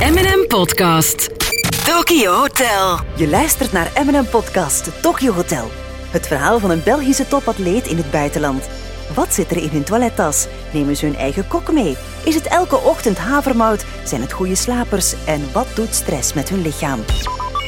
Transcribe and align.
M&M 0.00 0.46
Podcast. 0.48 1.28
Tokyo 1.84 2.32
Hotel. 2.32 2.98
Je 3.16 3.28
luistert 3.28 3.72
naar 3.72 3.92
M&M 4.04 4.24
Podcast 4.24 5.02
Tokyo 5.02 5.32
Hotel. 5.32 5.70
Het 6.10 6.26
verhaal 6.26 6.58
van 6.58 6.70
een 6.70 6.82
Belgische 6.84 7.28
topatleet 7.28 7.86
in 7.86 7.96
het 7.96 8.10
buitenland. 8.10 8.68
Wat 9.14 9.34
zit 9.34 9.50
er 9.50 9.56
in 9.56 9.68
hun 9.68 9.84
toilettas? 9.84 10.46
Nemen 10.72 10.96
ze 10.96 11.06
hun 11.06 11.16
eigen 11.16 11.48
kok 11.48 11.72
mee? 11.72 11.96
Is 12.24 12.34
het 12.34 12.46
elke 12.46 12.76
ochtend 12.76 13.18
havermout? 13.18 13.84
Zijn 14.04 14.20
het 14.20 14.32
goede 14.32 14.54
slapers? 14.54 15.14
En 15.26 15.52
wat 15.52 15.66
doet 15.74 15.94
stress 15.94 16.32
met 16.32 16.48
hun 16.48 16.62
lichaam? 16.62 17.00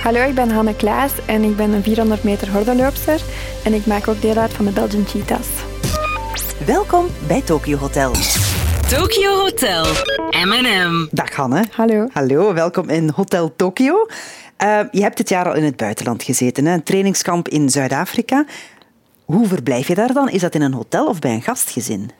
Hallo, 0.03 0.21
ik 0.21 0.35
ben 0.35 0.51
Hanne 0.51 0.77
Klaas 0.77 1.13
en 1.27 1.43
ik 1.43 1.57
ben 1.57 1.73
een 1.73 1.83
400 1.83 2.23
meter 2.23 2.53
hordenloopster 2.53 3.21
en 3.65 3.75
ik 3.75 3.87
maak 3.87 4.09
ook 4.09 4.21
deel 4.21 4.37
uit 4.37 4.53
van 4.53 4.65
de 4.65 4.71
Belgian 4.71 5.07
Cheetahs. 5.07 5.49
Welkom 6.67 7.07
bij 7.27 7.43
Tokyo 7.43 7.79
Hotel. 7.79 8.13
Tokyo 8.89 9.30
Hotel. 9.30 9.84
M&M. 10.30 11.09
Dag 11.11 11.34
Hanne. 11.34 11.64
Hallo. 11.73 12.09
Hallo, 12.12 12.54
welkom 12.54 12.89
in 12.89 13.11
Hotel 13.14 13.57
Tokyo. 13.57 14.07
Uh, 14.63 14.80
je 14.90 15.00
hebt 15.03 15.17
dit 15.17 15.29
jaar 15.29 15.49
al 15.49 15.54
in 15.54 15.64
het 15.64 15.76
buitenland 15.76 16.22
gezeten, 16.22 16.64
hè? 16.64 16.75
een 16.75 16.82
trainingskamp 16.82 17.49
in 17.49 17.71
Zuid-Afrika. 17.71 18.44
Hoe 19.25 19.46
verblijf 19.46 19.89
je 19.89 19.94
daar 19.94 20.13
dan? 20.13 20.29
Is 20.29 20.40
dat 20.40 20.54
in 20.54 20.63
een 20.63 20.72
hotel 20.72 21.07
of 21.07 21.18
bij 21.18 21.32
een 21.32 21.43
gastgezin? 21.43 22.11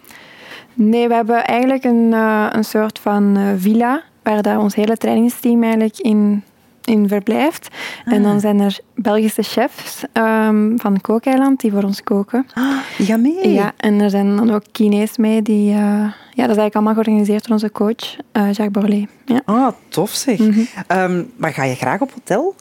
Nee, 0.75 1.09
we 1.09 1.15
hebben 1.15 1.45
eigenlijk 1.45 1.85
een, 1.85 2.11
uh, 2.13 2.47
een 2.51 2.65
soort 2.65 2.99
van 2.99 3.39
uh, 3.39 3.49
villa 3.57 4.03
waar 4.23 4.43
daar 4.43 4.59
ons 4.59 4.75
hele 4.75 4.97
trainingsteam 4.97 5.63
eigenlijk 5.63 5.99
in 5.99 6.43
in 6.85 7.09
verblijft. 7.09 7.69
En 8.05 8.23
dan 8.23 8.41
zijn 8.41 8.61
er 8.61 8.79
Belgische 8.95 9.43
chefs 9.43 10.03
um, 10.13 10.81
van 10.81 11.01
Kookeiland 11.01 11.61
die 11.61 11.73
voor 11.73 11.83
ons 11.83 12.03
koken. 12.03 12.47
Ah, 12.55 12.77
die 12.97 13.07
gaan 13.07 13.21
mee? 13.21 13.53
Ja, 13.53 13.73
en 13.77 14.01
er 14.01 14.11
zijn 14.11 14.37
dan 14.37 14.51
ook 14.51 14.63
Chinees 14.73 15.17
mee. 15.17 15.43
Die, 15.43 15.75
uh, 15.75 16.13
ja, 16.39 16.47
dat 16.47 16.57
is 16.57 16.63
eigenlijk 16.63 16.75
allemaal 16.75 17.03
georganiseerd 17.03 17.43
door 17.43 17.53
onze 17.53 17.73
coach, 17.73 18.17
uh, 18.17 18.53
Jacques 18.53 18.71
Borlé. 18.71 19.07
Ja. 19.25 19.41
Ah, 19.45 19.73
tof 19.89 20.11
zeg. 20.11 20.39
Mm 20.39 20.53
-hmm. 20.53 21.01
um, 21.01 21.33
maar 21.37 21.53
ga 21.53 21.65
je 21.65 21.75
graag 21.75 22.01
op 22.01 22.13
hotel? 22.13 22.55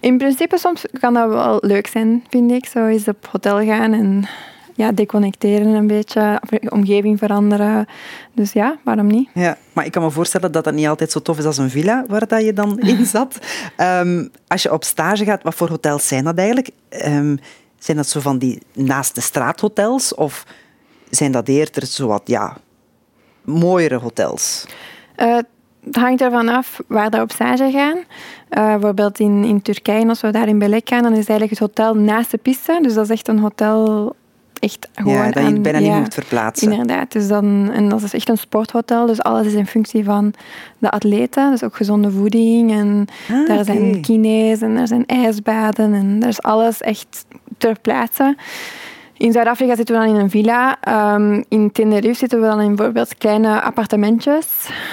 In 0.00 0.18
principe 0.18 0.58
soms 0.58 0.84
kan 1.00 1.14
dat 1.14 1.28
wel 1.28 1.58
leuk 1.60 1.86
zijn, 1.86 2.24
vind 2.28 2.50
ik. 2.50 2.66
Zo 2.66 2.86
eens 2.86 3.08
op 3.08 3.28
hotel 3.30 3.64
gaan 3.64 3.92
en 3.92 4.28
ja, 4.74 4.92
deconnecteren 4.92 5.66
een 5.66 5.86
beetje, 5.86 6.40
omgeving 6.68 7.18
veranderen. 7.18 7.86
Dus 8.32 8.52
ja, 8.52 8.78
waarom 8.84 9.06
niet? 9.06 9.28
Ja, 9.34 9.56
maar 9.72 9.84
ik 9.84 9.92
kan 9.92 10.02
me 10.02 10.10
voorstellen 10.10 10.52
dat 10.52 10.64
dat 10.64 10.74
niet 10.74 10.86
altijd 10.86 11.10
zo 11.10 11.20
tof 11.20 11.38
is 11.38 11.44
als 11.44 11.58
een 11.58 11.70
villa 11.70 12.04
waar 12.08 12.26
dat 12.26 12.44
je 12.44 12.52
dan 12.52 12.78
in 12.78 13.06
zat. 13.16 13.38
Um, 13.76 14.30
als 14.46 14.62
je 14.62 14.72
op 14.72 14.84
stage 14.84 15.24
gaat, 15.24 15.42
wat 15.42 15.54
voor 15.54 15.68
hotels 15.68 16.08
zijn 16.08 16.24
dat 16.24 16.38
eigenlijk? 16.38 16.70
Um, 17.06 17.38
zijn 17.78 17.96
dat 17.96 18.08
zo 18.08 18.20
van 18.20 18.38
die 18.38 18.62
naast 18.74 19.14
de 19.14 19.20
straathotels 19.20 20.14
of 20.14 20.44
zijn 21.10 21.32
dat 21.32 21.48
eerder 21.48 21.86
zo 21.86 22.06
wat, 22.06 22.22
ja, 22.24 22.56
mooiere 23.44 23.96
hotels? 23.96 24.66
Uh, 25.16 25.36
het 25.84 25.96
hangt 25.96 26.20
ervan 26.20 26.48
af 26.48 26.80
waar 26.86 27.10
we 27.10 27.20
op 27.20 27.32
stage 27.32 27.70
gaan. 27.70 27.96
Uh, 27.96 28.04
bijvoorbeeld 28.50 29.18
in, 29.18 29.44
in 29.44 29.62
Turkije, 29.62 30.08
als 30.08 30.20
we 30.20 30.30
daar 30.30 30.48
in 30.48 30.58
Belek 30.58 30.88
gaan, 30.88 31.02
dan 31.02 31.12
is 31.12 31.16
eigenlijk 31.16 31.50
het 31.50 31.58
hotel 31.58 31.94
naast 31.94 32.30
de 32.30 32.38
piste. 32.38 32.78
Dus 32.82 32.94
dat 32.94 33.04
is 33.04 33.10
echt 33.10 33.28
een 33.28 33.38
hotel 33.38 34.14
echt 34.60 34.88
gewoon 34.94 35.14
ja, 35.14 35.30
dat 35.30 35.42
je 35.42 35.52
het 35.52 35.62
bijna 35.62 35.78
aan, 35.78 35.84
niet 35.84 35.92
ja, 35.92 35.98
moet 35.98 36.14
verplaatsen. 36.14 36.70
Inderdaad. 36.70 37.12
Dus 37.12 37.28
dan, 37.28 37.70
en 37.72 37.88
dat 37.88 38.02
is 38.02 38.12
echt 38.12 38.28
een 38.28 38.38
sporthotel. 38.38 39.06
Dus 39.06 39.22
alles 39.22 39.46
is 39.46 39.52
in 39.52 39.66
functie 39.66 40.04
van 40.04 40.34
de 40.78 40.90
atleten. 40.90 41.50
Dus 41.50 41.64
ook 41.64 41.76
gezonde 41.76 42.10
voeding. 42.10 42.72
En 42.72 43.06
ah, 43.30 43.46
daar 43.46 43.64
zijn 43.64 44.00
kines 44.00 44.60
en 44.60 44.76
er 44.76 44.86
zijn 44.86 45.06
ijsbaden. 45.06 45.94
En 45.94 46.20
daar 46.20 46.28
is 46.28 46.42
alles 46.42 46.80
echt 46.80 47.26
ter 47.58 47.78
plaatse. 47.80 48.36
In 49.18 49.32
Zuid-Afrika 49.32 49.76
zitten 49.76 49.98
we 49.98 50.06
dan 50.06 50.14
in 50.14 50.20
een 50.20 50.30
villa. 50.30 50.78
Um, 51.14 51.44
in 51.48 51.72
Tenerife 51.72 52.18
zitten 52.18 52.40
we 52.40 52.46
dan 52.46 52.60
in 52.60 52.74
bijvoorbeeld 52.74 53.18
kleine 53.18 53.60
appartementjes. 53.60 54.46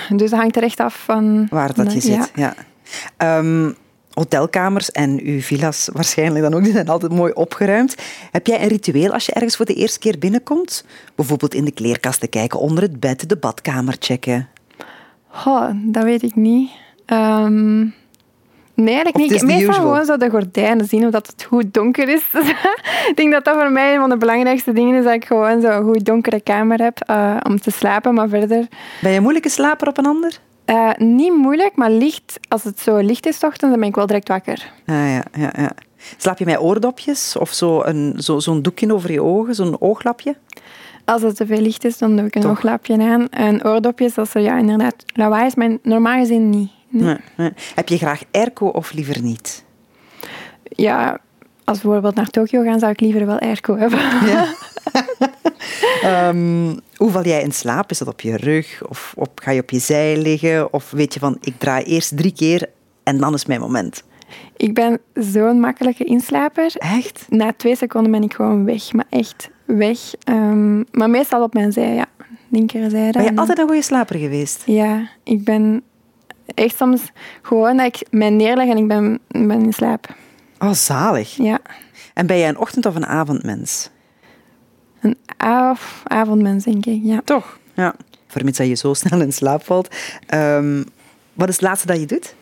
Dus 0.10 0.30
dat 0.30 0.40
hangt 0.40 0.56
er 0.56 0.64
echt 0.64 0.80
af 0.80 1.04
van... 1.04 1.48
Waar 1.50 1.74
dat 1.74 1.94
je 1.94 2.00
zit, 2.00 2.32
ja. 2.36 2.56
Um, 3.40 3.76
hotelkamers 4.14 4.92
en 4.92 5.20
uw 5.24 5.42
villa's 5.42 5.90
waarschijnlijk 5.94 6.44
dan 6.44 6.54
ook, 6.54 6.64
die 6.64 6.72
zijn 6.72 6.88
altijd 6.88 7.12
mooi 7.12 7.32
opgeruimd. 7.34 7.96
Heb 8.32 8.48
jij 8.48 8.62
een 8.62 8.68
ritueel 8.68 9.14
als 9.14 9.26
je 9.26 9.32
ergens 9.32 9.56
voor 9.56 9.66
de 9.66 9.74
eerste 9.74 10.00
keer 10.00 10.20
binnenkomt? 10.20 10.86
Bijvoorbeeld 11.16 11.54
in 11.54 11.66
de 11.66 11.72
kleerkasten 11.72 12.30
kijken, 12.30 12.60
onder 12.60 12.84
het 12.84 13.00
bed, 13.00 13.30
de 13.30 13.38
badkamer 13.38 13.96
checken? 14.00 14.48
Oh, 15.46 15.70
dat 15.74 16.04
weet 16.04 16.24
ik 16.24 16.36
niet. 16.36 16.70
Um, 17.06 17.94
nee, 18.76 18.94
eigenlijk 18.94 19.32
niet. 19.32 19.44
Meestal 19.44 19.70
usual? 19.70 19.74
gewoon 19.74 20.06
zo 20.06 20.18
de 20.18 20.30
gordijnen 20.30 20.86
zien, 20.86 21.04
omdat 21.04 21.28
het 21.28 21.44
goed 21.44 21.74
donker 21.74 22.10
is. 22.10 22.24
ik 23.10 23.14
denk 23.16 23.32
dat 23.32 23.46
dat 23.46 23.56
voor 23.56 23.72
mij 23.72 23.94
een 23.94 24.00
van 24.00 24.10
de 24.10 24.18
belangrijkste 24.18 24.74
dingen 24.74 24.96
is, 24.96 25.04
dat 25.04 25.14
ik 25.14 25.26
gewoon 25.26 25.62
zo 25.62 25.68
een 25.68 25.84
goed 25.84 26.06
donkere 26.06 26.42
kamer 26.42 26.82
heb 26.82 27.10
uh, 27.10 27.38
om 27.44 27.60
te 27.60 27.72
slapen, 27.72 28.14
maar 28.14 28.30
verder... 28.30 28.68
Ben 29.02 29.12
je 29.12 29.18
een 29.18 29.22
moeilijke 29.22 29.50
slaper 29.50 29.88
op 29.88 29.98
een 29.98 30.06
ander? 30.06 30.40
Uh, 30.66 30.92
niet 30.98 31.36
moeilijk, 31.36 31.76
maar 31.76 31.92
licht. 31.92 32.40
Als 32.48 32.64
het 32.64 32.80
zo 32.80 32.98
licht 32.98 33.26
is, 33.26 33.36
ochtends, 33.36 33.60
dan 33.60 33.80
ben 33.80 33.90
ik 33.90 33.96
wel 33.96 34.06
direct 34.06 34.28
wakker. 34.28 34.72
Ah, 34.86 34.96
ja, 34.96 35.24
ja, 35.34 35.52
ja. 35.58 35.72
Slaap 36.18 36.38
je 36.38 36.46
met 36.46 36.60
oordopjes 36.60 37.36
of 37.38 37.52
zo'n 37.52 38.14
zo, 38.18 38.40
zo 38.40 38.62
doekje 38.62 38.94
over 38.94 39.12
je 39.12 39.22
ogen, 39.22 39.56
zo'n 39.56 39.82
ooglapje? 39.82 40.36
Als 41.06 41.22
het 41.22 41.36
te 41.36 41.46
veel 41.46 41.62
licht 41.62 41.86
is, 41.86 41.98
dan 41.98 42.16
doe 42.16 42.26
ik 42.26 42.36
een 42.36 42.42
Toch? 42.42 42.52
ooglapje 42.52 43.02
aan. 43.02 43.30
En 43.30 43.66
oordopjes, 43.66 44.18
als 44.18 44.34
er 44.34 44.42
ja, 44.42 44.58
inderdaad 44.58 44.96
lawaai 45.14 45.46
is, 45.46 45.56
maar 45.56 45.78
normaal 45.82 46.20
gezien 46.20 46.50
niet. 46.50 46.70
Nee. 46.96 47.06
Nee, 47.06 47.18
nee. 47.36 47.52
Heb 47.76 47.90
je 47.90 47.98
graag 47.98 48.24
airco 48.32 48.68
of 48.68 48.94
liever 48.94 49.22
niet? 49.22 49.64
Ja, 50.64 51.20
als 51.64 51.78
we 51.78 51.84
bijvoorbeeld 51.84 52.16
naar 52.16 52.30
Tokio 52.30 52.64
gaan, 52.64 52.80
zou 52.80 52.92
ik 52.92 53.00
liever 53.00 53.26
wel 53.26 53.40
airco 53.40 53.78
hebben. 53.78 54.00
Ja. 54.26 54.54
um, 56.30 56.80
hoe 56.96 57.12
val 57.12 57.24
jij 57.24 57.42
in 57.42 57.52
slaap? 57.52 57.92
Is 57.92 57.98
dat 57.98 58.08
op 58.08 58.22
je 58.22 58.38
rug? 58.38 58.88
Of 58.88 59.14
op, 59.18 59.40
ga 59.44 59.52
je 59.52 59.62
op 59.62 59.70
je 59.70 59.80
zij 59.80 60.18
liggen? 60.18 60.74
Of 60.74 60.92
weet 60.92 61.14
je 61.14 61.20
van, 61.20 61.38
ik 61.42 61.54
draai 61.58 61.84
eerst 61.84 62.18
drie 62.18 62.34
keer 62.34 62.70
en 63.04 63.18
dan 63.18 63.34
is 63.34 63.46
mijn 63.46 63.60
moment? 63.60 64.04
Ik 64.58 64.74
ben 64.74 65.00
zo'n 65.14 65.60
makkelijke 65.60 66.04
inslaper. 66.04 66.74
Echt? 66.78 67.26
Na 67.30 67.54
twee 67.58 67.76
seconden 67.76 68.12
ben 68.12 68.24
ik 68.24 68.34
gewoon 68.34 68.66
weg. 68.66 68.94
Maar 68.94 69.06
echt 69.10 69.50
weg. 69.66 70.00
Um, 70.30 70.86
maar 70.92 71.10
meestal 71.10 71.44
op 71.44 71.54
mijn 71.54 71.72
zij, 71.72 71.94
ja. 71.94 72.06
Linkerzijde. 72.50 73.18
Ben 73.18 73.24
je 73.24 73.36
altijd 73.36 73.58
een 73.58 73.68
goede 73.68 73.82
slaper 73.82 74.20
geweest? 74.20 74.64
Ja, 74.66 75.10
ik 75.24 75.44
ben 75.44 75.84
echt 76.46 76.78
soms 76.78 77.02
gewoon 77.42 77.78
dat 77.78 77.86
ik 77.86 78.08
mij 78.12 78.30
neerleg 78.30 78.68
en 78.70 78.78
ik 78.78 78.88
ben, 78.88 79.20
ben 79.28 79.64
in 79.64 79.74
slaap. 79.74 80.16
Oh, 80.60 80.72
zalig. 80.72 81.36
Ja. 81.36 81.60
En 82.14 82.28
ben 82.28 82.38
jij 82.38 82.50
een 82.50 82.58
ochtend- 82.58 82.86
of 82.86 82.96
een 82.96 83.06
avondmens? 83.06 83.90
Een 85.02 85.18
av 85.38 86.02
avondmens, 86.04 86.64
denk 86.64 86.86
ik, 86.86 87.00
ja. 87.04 87.22
Toch? 87.24 87.60
Ja. 87.74 87.96
Vermits 88.28 88.58
dat 88.58 88.68
je 88.68 88.76
zo 88.76 88.94
snel 89.04 89.22
in 89.22 89.34
slaap 89.34 89.64
valt. 89.64 89.96
Um, 90.34 90.84
wat 91.34 91.50
is 91.50 91.56
het 91.56 91.64
laatste 91.64 91.88
dat 91.88 92.00
je 92.00 92.06
doet? 92.06 92.36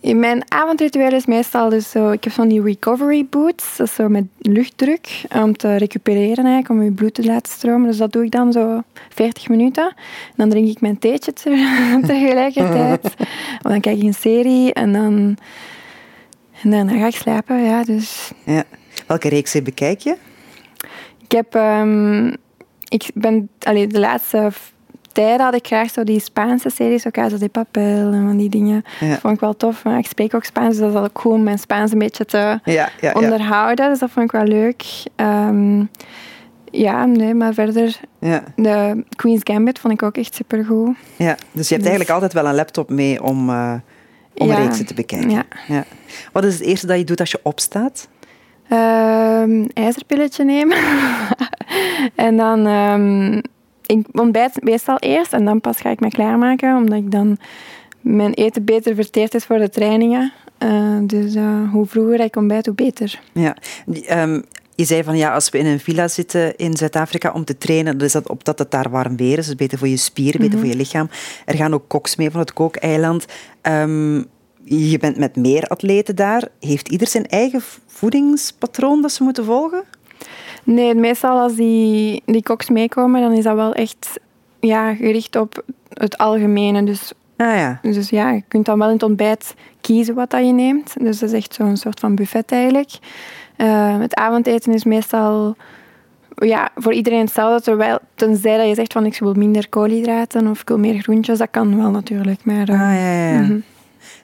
In 0.00 0.18
mijn 0.18 0.52
avondritueel 0.52 1.12
is 1.12 1.26
meestal 1.26 1.68
dus 1.68 1.90
zo... 1.90 2.10
Ik 2.10 2.24
heb 2.24 2.32
van 2.32 2.48
die 2.48 2.62
recovery 2.62 3.26
boots, 3.30 3.76
dat 3.76 3.86
is 3.86 3.94
zo 3.94 4.08
met 4.08 4.24
luchtdruk, 4.38 5.24
om 5.34 5.56
te 5.56 5.76
recupereren 5.76 6.44
eigenlijk, 6.44 6.68
om 6.68 6.82
je 6.82 6.90
bloed 6.90 7.14
te 7.14 7.24
laten 7.24 7.52
stromen. 7.52 7.88
Dus 7.88 7.96
dat 7.96 8.12
doe 8.12 8.24
ik 8.24 8.30
dan 8.30 8.52
zo 8.52 8.82
40 9.08 9.48
minuten. 9.48 9.84
En 9.84 10.34
dan 10.36 10.48
drink 10.48 10.68
ik 10.68 10.80
mijn 10.80 10.98
theetje 10.98 11.32
te 11.32 12.00
tegelijkertijd. 12.06 13.04
of 13.64 13.70
dan 13.70 13.80
kijk 13.80 13.96
ik 13.96 14.02
een 14.02 14.14
serie 14.14 14.72
en 14.72 14.92
dan... 14.92 15.36
En 16.62 16.70
dan 16.70 16.88
ga 16.88 17.06
ik 17.06 17.14
slapen, 17.14 17.62
ja, 17.62 17.84
dus... 17.84 18.30
Ja. 18.44 18.64
Welke 19.06 19.28
reeksen 19.28 19.64
bekijk 19.64 20.00
je? 20.00 20.16
Ik 21.24 21.32
heb... 21.32 21.54
Um, 21.54 22.36
ik 22.88 23.10
ben... 23.14 23.48
Allee, 23.58 23.86
de 23.86 24.00
laatste 24.00 24.50
tijden 25.22 25.44
had 25.44 25.54
ik 25.54 25.66
graag 25.66 25.90
zo 25.90 26.04
die 26.04 26.20
Spaanse 26.20 26.70
series, 26.70 27.02
zo 27.02 27.10
Casa 27.10 27.36
de 27.36 27.48
Papel 27.48 28.12
en 28.12 28.26
van 28.26 28.36
die 28.36 28.48
dingen. 28.48 28.84
Ja. 29.00 29.08
Dat 29.08 29.18
vond 29.18 29.34
ik 29.34 29.40
wel 29.40 29.56
tof. 29.56 29.84
Maar 29.84 29.98
ik 29.98 30.06
spreek 30.06 30.34
ook 30.34 30.44
Spaans, 30.44 30.76
dus 30.76 30.92
dat 30.92 31.02
is 31.02 31.08
ook 31.08 31.20
goed 31.20 31.32
om 31.32 31.42
mijn 31.42 31.58
Spaans 31.58 31.92
een 31.92 31.98
beetje 31.98 32.24
te 32.24 32.36
ja, 32.36 32.60
ja, 32.64 32.90
ja. 33.00 33.12
onderhouden. 33.12 33.88
Dus 33.88 33.98
dat 33.98 34.10
vond 34.10 34.24
ik 34.24 34.32
wel 34.32 34.44
leuk. 34.44 34.84
Um, 35.16 35.90
ja, 36.70 37.04
nee, 37.04 37.34
maar 37.34 37.54
verder... 37.54 38.00
Ja. 38.20 38.44
De 38.56 39.04
Queen's 39.16 39.40
Gambit 39.44 39.78
vond 39.78 39.92
ik 39.92 40.02
ook 40.02 40.16
echt 40.16 40.34
supergoed. 40.34 40.96
Ja, 41.16 41.36
dus 41.52 41.68
je 41.68 41.74
hebt 41.74 41.86
eigenlijk 41.86 42.14
altijd 42.14 42.32
wel 42.32 42.46
een 42.46 42.54
laptop 42.54 42.90
mee 42.90 43.22
om, 43.22 43.48
uh, 43.48 43.74
om 44.34 44.50
reeksen 44.50 44.86
te 44.86 44.94
bekijken. 44.94 45.30
Ja. 45.30 45.44
ja. 45.68 45.84
Wat 46.32 46.44
is 46.44 46.52
het 46.52 46.62
eerste 46.62 46.86
dat 46.86 46.98
je 46.98 47.04
doet 47.04 47.20
als 47.20 47.30
je 47.30 47.40
opstaat? 47.42 48.08
Um, 48.72 49.66
ijzerpilletje 49.74 50.44
nemen. 50.44 50.76
en 52.26 52.36
dan... 52.36 52.66
Um, 52.66 53.42
ik 53.88 54.06
ontbijt 54.12 54.62
meestal 54.62 54.98
eerst 54.98 55.32
en 55.32 55.44
dan 55.44 55.60
pas 55.60 55.80
ga 55.80 55.90
ik 55.90 56.00
me 56.00 56.08
klaarmaken, 56.08 56.76
omdat 56.76 56.98
ik 56.98 57.10
dan 57.10 57.38
mijn 58.00 58.32
eten 58.34 58.64
beter 58.64 58.94
verteerd 58.94 59.34
is 59.34 59.44
voor 59.44 59.58
de 59.58 59.70
trainingen. 59.70 60.32
Uh, 60.58 60.98
dus 61.02 61.34
uh, 61.34 61.72
hoe 61.72 61.86
vroeger 61.86 62.20
ik 62.20 62.36
ontbijt, 62.36 62.66
hoe 62.66 62.74
beter. 62.74 63.20
Ja. 63.32 63.56
Um, 64.10 64.44
je 64.74 64.84
zei 64.84 65.02
van 65.02 65.16
ja, 65.16 65.34
als 65.34 65.50
we 65.50 65.58
in 65.58 65.66
een 65.66 65.80
villa 65.80 66.08
zitten 66.08 66.56
in 66.56 66.76
Zuid-Afrika 66.76 67.32
om 67.32 67.44
te 67.44 67.58
trainen, 67.58 67.98
dan 67.98 68.06
is 68.06 68.12
dat 68.12 68.28
opdat 68.28 68.58
het 68.58 68.70
daar 68.70 68.90
warm 68.90 69.16
weer 69.16 69.38
is. 69.38 69.46
Dus 69.46 69.54
beter 69.54 69.78
voor 69.78 69.88
je 69.88 69.96
spieren, 69.96 70.40
beter 70.40 70.52
-hmm. 70.52 70.60
voor 70.60 70.68
je 70.68 70.76
lichaam. 70.76 71.08
Er 71.44 71.54
gaan 71.54 71.74
ook 71.74 71.88
koks 71.88 72.16
mee 72.16 72.30
van 72.30 72.40
het 72.40 72.52
kookeiland. 72.52 73.26
Um, 73.62 74.26
je 74.64 74.98
bent 74.98 75.16
met 75.16 75.36
meer 75.36 75.62
atleten 75.64 76.16
daar. 76.16 76.48
Heeft 76.60 76.88
ieder 76.88 77.06
zijn 77.06 77.26
eigen 77.26 77.62
voedingspatroon 77.86 79.02
dat 79.02 79.12
ze 79.12 79.22
moeten 79.22 79.44
volgen? 79.44 79.84
Nee, 80.74 80.94
meestal 80.94 81.38
als 81.38 81.54
die, 81.54 82.22
die 82.26 82.42
koks 82.42 82.68
meekomen, 82.68 83.20
dan 83.20 83.32
is 83.32 83.44
dat 83.44 83.54
wel 83.54 83.72
echt 83.72 84.20
ja, 84.60 84.94
gericht 84.94 85.36
op 85.36 85.62
het 85.92 86.18
algemene. 86.18 86.84
Dus 86.84 87.12
Ah 87.36 87.56
ja. 87.56 87.78
Dus 87.82 88.10
ja, 88.10 88.30
je 88.30 88.42
kunt 88.48 88.66
dan 88.66 88.78
wel 88.78 88.86
in 88.86 88.94
het 88.94 89.02
ontbijt 89.02 89.54
kiezen 89.80 90.14
wat 90.14 90.30
dat 90.30 90.46
je 90.46 90.52
neemt. 90.52 90.94
Dus 91.00 91.18
dat 91.18 91.28
is 91.28 91.34
echt 91.34 91.54
zo'n 91.54 91.76
soort 91.76 92.00
van 92.00 92.14
buffet 92.14 92.52
eigenlijk. 92.52 92.90
Uh, 93.56 94.00
het 94.00 94.14
avondeten 94.14 94.72
is 94.72 94.84
meestal 94.84 95.56
ja, 96.34 96.70
voor 96.74 96.92
iedereen 96.92 97.20
hetzelfde. 97.20 97.62
Terwijl, 97.62 97.98
tenzij 98.14 98.56
dat 98.56 98.68
je 98.68 98.74
zegt 98.74 98.92
van 98.92 99.06
ik 99.06 99.18
wil 99.18 99.34
minder 99.34 99.68
koolhydraten 99.68 100.46
of 100.46 100.60
ik 100.60 100.68
wil 100.68 100.78
meer 100.78 101.02
groentjes, 101.02 101.38
dat 101.38 101.48
kan 101.50 101.76
wel 101.76 101.90
natuurlijk. 101.90 102.44
Maar, 102.44 102.68
uh, 102.68 102.80
ah, 102.80 102.96
ja, 102.96 103.30
ja. 103.30 103.40
Mm 103.40 103.62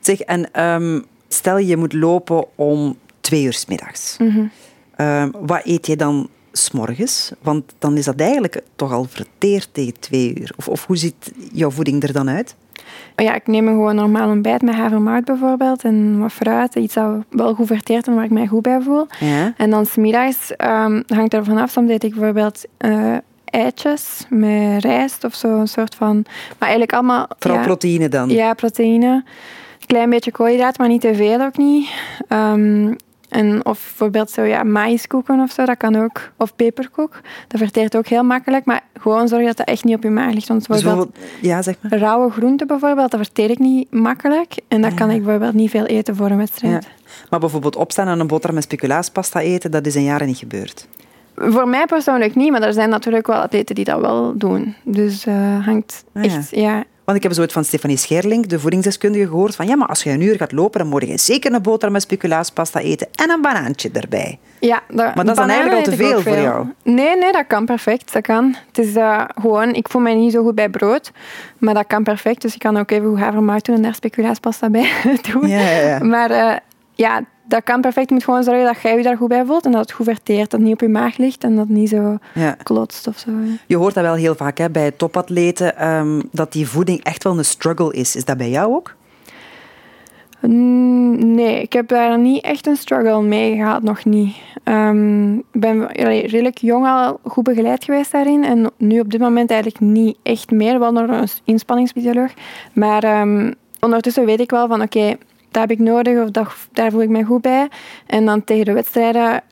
Zeg, 0.01 0.21
en 0.21 0.65
um, 0.65 1.05
stel 1.29 1.59
je 1.59 1.77
moet 1.77 1.93
lopen 1.93 2.45
om 2.55 2.97
twee 3.21 3.45
uur 3.45 3.53
s 3.53 3.67
middags. 3.67 4.17
Mm 4.19 4.31
-hmm. 4.31 4.51
Um, 4.97 5.33
wat 5.47 5.61
eet 5.65 5.87
je 5.87 5.97
dan 5.97 6.29
s'morgens? 6.53 7.33
Want 7.43 7.65
dan 7.79 7.97
is 7.97 8.05
dat 8.05 8.21
eigenlijk 8.21 8.63
toch 8.77 8.93
al 8.93 9.05
verteerd 9.05 9.69
tegen 9.73 10.01
twee 10.01 10.41
uur. 10.41 10.53
Of, 10.57 10.69
of 10.69 10.87
hoe 10.87 10.97
ziet 10.97 11.33
jouw 11.53 11.71
voeding 11.71 12.03
er 12.03 12.13
dan 12.13 12.29
uit? 12.29 12.55
Ja, 13.17 13.35
ik 13.35 13.47
neem 13.47 13.67
een 13.67 13.75
gewoon 13.75 13.95
normaal 13.95 14.31
ontbijt 14.31 14.63
met 14.63 14.75
havermout 14.75 15.25
bijvoorbeeld 15.25 15.85
en 15.85 16.19
wat 16.19 16.33
fruit. 16.33 16.75
Iets 16.75 16.95
dat 16.95 17.25
wel 17.31 17.55
goed 17.55 17.67
verteert 17.67 18.07
en 18.07 18.15
waar 18.15 18.25
ik 18.25 18.31
mij 18.31 18.47
goed 18.47 18.63
bij 18.63 18.81
voel. 18.81 19.07
Ja. 19.21 19.55
En 19.57 19.71
dan 19.71 19.87
smiddags 19.87 20.51
um, 20.51 21.03
hangt 21.07 21.35
er 21.35 21.45
vanaf. 21.45 21.71
Soms 21.71 21.91
eet 21.91 22.05
ik 22.05 22.15
bijvoorbeeld 22.15 22.65
uh, 22.79 23.17
eitjes 23.45 24.27
met 24.29 24.85
rijst 24.85 25.25
of 25.25 25.35
zo. 25.35 25.61
Een 25.61 25.69
soort 25.69 25.95
van... 25.95 26.25
Maar 26.59 26.69
eigenlijk 26.69 26.93
allemaal... 26.93 27.27
Vooral 27.39 27.61
ja, 27.61 27.67
proteïne 27.67 28.09
dan? 28.09 28.29
Ja, 28.29 28.55
proteïne. 28.55 29.25
Klein 29.87 30.11
beetje 30.11 30.31
koolhydraten, 30.31 30.81
maar 30.81 30.91
niet 30.91 31.01
te 31.01 31.15
veel 31.15 31.41
ook 31.41 31.57
niet. 31.57 31.89
Um, 32.29 32.97
en 33.35 33.67
of 33.67 33.81
bijvoorbeeld 33.89 34.31
zo, 34.31 34.43
ja, 34.43 34.63
maïskoeken 34.63 35.41
of 35.41 35.51
zo, 35.51 35.65
dat 35.65 35.77
kan 35.77 35.97
ook. 35.97 36.21
Of 36.37 36.55
peperkoek. 36.57 37.21
Dat 37.49 37.61
verteert 37.61 37.97
ook 37.97 38.07
heel 38.07 38.23
makkelijk. 38.23 38.65
Maar 38.65 38.83
gewoon 39.01 39.29
zorg 39.29 39.47
dat 39.47 39.57
dat 39.57 39.67
echt 39.67 39.85
niet 39.85 39.97
op 39.97 40.03
je 40.03 40.11
maag 40.11 40.33
ligt. 40.33 40.49
Want 40.49 40.69
dus 40.69 40.83
bijvoorbeeld, 40.83 41.17
ja, 41.41 41.63
zeg 41.63 41.77
maar. 41.81 41.99
rauwe 41.99 42.31
groenten 42.31 42.67
bijvoorbeeld, 42.67 43.11
dat 43.11 43.21
verteer 43.21 43.51
ik 43.51 43.59
niet 43.59 43.91
makkelijk. 43.93 44.55
En 44.69 44.83
dat 44.83 44.95
kan 44.95 45.11
ik 45.11 45.23
bijvoorbeeld 45.23 45.55
niet 45.55 45.71
veel 45.71 45.85
eten 45.85 46.17
voor 46.17 46.31
een 46.31 46.37
wedstrijd. 46.37 46.85
Ja. 46.85 46.91
Maar 47.31 47.41
bijvoorbeeld 47.41 47.77
opstaan 47.77 48.09
en 48.09 48.21
een 48.21 48.27
boterham 48.27 48.55
met 48.55 48.65
speculaaspasta 48.65 49.41
eten, 49.41 49.71
dat 49.71 49.87
is 49.87 49.95
een 49.95 50.05
jaren 50.05 50.27
niet 50.27 50.39
gebeurd. 50.39 50.89
Voor 51.37 51.69
mij 51.69 51.87
persoonlijk 51.87 52.35
niet, 52.35 52.51
maar 52.51 52.63
er 52.63 52.73
zijn 52.73 52.89
natuurlijk 52.89 53.27
wel 53.27 53.41
atleten 53.41 53.75
die 53.75 53.85
dat 53.85 54.01
wel 54.01 54.33
doen. 54.37 54.75
Dus 54.83 55.27
uh, 55.27 55.65
hangt 55.65 56.05
ah, 56.15 56.25
echt, 56.25 56.51
ja. 56.51 56.85
Want 57.05 57.17
ik 57.17 57.23
heb 57.23 57.33
zo 57.33 57.41
het 57.41 57.53
van 57.53 57.65
Stefanie 57.65 57.97
Scherling, 57.97 58.47
de 58.47 58.61
voedingsdeskundige, 58.61 59.27
gehoord 59.27 59.55
van 59.55 59.67
ja, 59.67 59.77
maar 59.77 59.89
als 59.89 60.03
je 60.03 60.11
een 60.11 60.21
uur 60.21 60.37
gaat 60.37 60.53
lopen, 60.53 60.81
dan 60.81 60.89
moet 60.89 61.07
je 61.07 61.19
zeker 61.19 61.53
een 61.53 61.63
boterham 61.63 61.93
met 61.93 62.03
speculaaspasta 62.03 62.81
eten 62.81 63.09
en 63.15 63.31
een 63.31 63.41
banaantje 63.41 63.91
erbij. 63.93 64.39
Ja, 64.61 64.83
maar 64.89 65.15
dat 65.15 65.29
is 65.29 65.35
dan 65.35 65.49
eigenlijk 65.49 65.87
al 65.87 65.93
te 65.93 65.97
veel, 65.97 66.21
voor 66.21 66.37
jou. 66.37 66.67
Nee, 66.83 67.17
nee, 67.17 67.33
dat 67.33 67.47
kan 67.47 67.65
perfect. 67.65 68.13
Dat 68.13 68.23
kan. 68.23 68.57
Het 68.67 68.79
is 68.79 68.95
uh, 68.95 69.25
gewoon, 69.41 69.75
ik 69.75 69.89
voel 69.89 70.03
mij 70.03 70.15
niet 70.15 70.33
zo 70.33 70.43
goed 70.43 70.55
bij 70.55 70.69
brood, 70.69 71.11
maar 71.59 71.75
dat 71.75 71.87
kan 71.87 72.03
perfect. 72.03 72.43
Dus 72.43 72.55
ik 72.55 72.59
kan 72.61 72.77
ook 72.77 72.91
even 72.91 73.17
havermout 73.17 73.65
doen 73.65 73.77
en 73.77 73.83
daar 73.83 73.95
speculaaspasta 73.95 74.71
bij 74.71 74.91
doen. 75.33 75.49
Ja, 75.49 75.61
ja, 75.61 75.89
ja. 75.89 75.99
Maar 75.99 76.31
uh, 76.31 76.57
ja, 76.95 77.25
dat 77.45 77.65
kan 77.65 77.81
perfect. 77.81 78.09
Je 78.09 78.15
moet 78.15 78.25
gewoon 78.25 78.43
zorgen 78.43 78.65
dat 78.65 78.81
jij 78.83 78.97
je 78.97 79.03
daar 79.03 79.17
goed 79.17 79.29
bij 79.29 79.45
voelt 79.45 79.65
en 79.65 79.73
dat 79.73 79.81
het 79.81 79.93
goed 79.93 80.07
verteert. 80.07 80.51
Dat 80.51 80.61
het 80.61 80.61
niet 80.61 80.73
op 80.73 80.81
je 80.81 80.89
maag 80.89 81.17
ligt 81.17 81.45
en 81.45 81.57
dat 81.57 81.67
het 81.67 81.77
niet 81.77 81.89
zo 81.89 82.19
ja. 82.35 82.57
klotst 82.63 83.07
of 83.07 83.19
zo. 83.19 83.31
Je 83.67 83.77
hoort 83.77 83.95
dat 83.95 84.05
wel 84.05 84.15
heel 84.15 84.35
vaak 84.35 84.59
hè, 84.59 84.71
bij 84.71 84.91
topatleten, 84.91 85.89
um, 85.89 86.23
dat 86.33 86.53
die 86.53 86.69
voeding 86.69 87.03
echt 87.03 87.25
wel 87.25 87.39
een 87.39 87.45
struggle 87.45 87.93
is. 87.93 88.17
Is 88.17 88.25
dat 88.25 88.37
bij 88.37 88.51
jou 88.51 88.75
ook? 88.75 88.95
Mm, 90.41 91.35
nee, 91.35 91.63
ik 91.63 91.73
heb 91.73 91.89
daar 91.89 92.19
niet 92.19 92.45
echt 92.45 92.67
een 92.67 92.77
struggle 92.77 93.23
mee 93.23 93.57
gehad, 93.57 93.83
nog 93.83 94.05
niet. 94.05 94.37
Um, 94.65 95.39
ik 95.39 95.61
ben 95.61 95.87
redelijk 95.93 96.59
jong 96.59 96.87
al 96.87 97.21
goed 97.25 97.45
begeleid 97.45 97.85
geweest 97.85 98.13
daarin. 98.13 98.45
En 98.45 98.71
nu 98.77 99.01
op 99.01 99.11
dit 99.11 99.21
moment 99.21 99.51
eigenlijk 99.51 99.81
niet 99.81 100.17
echt 100.23 100.51
meer, 100.51 100.79
wel 100.79 100.93
door 100.93 101.09
een 101.09 101.29
inspanningsfysioloog. 101.45 102.33
Maar 102.73 103.21
um, 103.21 103.55
ondertussen 103.81 104.25
weet 104.25 104.41
ik 104.41 104.51
wel 104.51 104.69
van 104.69 104.83
oké, 104.83 105.17
dat 105.55 105.69
heb 105.69 105.79
ik 105.79 105.85
nodig 105.85 106.23
of 106.23 106.31
dat, 106.31 106.49
daar 106.73 106.91
voel 106.91 107.03
ik 107.03 107.09
mij 107.09 107.23
goed 107.23 107.41
bij. 107.41 107.69
En 108.07 108.25
dan 108.25 108.45
tegen 108.45 108.65
de 108.65 108.73
wedstrijden 108.73 109.43